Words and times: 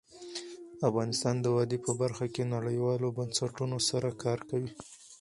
افغانستان 0.89 1.35
د 1.41 1.45
وادي 1.55 1.77
په 1.85 1.91
برخه 2.01 2.25
کې 2.33 2.51
نړیوالو 2.55 3.15
بنسټونو 3.17 3.77
سره 3.89 4.09
کار 4.23 4.39
کوي. 4.49 4.71